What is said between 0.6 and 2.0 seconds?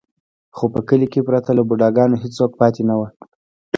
په کلي کې پرته له بوډا